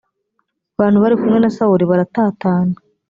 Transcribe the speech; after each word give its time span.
bantu 0.79 0.97
bari 1.03 1.15
kumwe 1.21 1.37
na 1.39 1.49
sawuli 1.55 1.83
baratatana 1.89 2.75